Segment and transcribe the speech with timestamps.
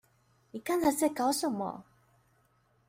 [0.49, 1.85] 你剛才在搞什麼？